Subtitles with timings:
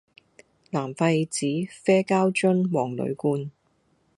[0.71, 3.51] 藍廢紙啡膠樽黃鋁罐